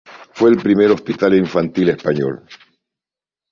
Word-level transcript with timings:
Fue 0.33 0.49
el 0.49 0.57
primer 0.57 0.89
hospital 0.89 1.35
infantil 1.35 1.89
español. 1.89 2.43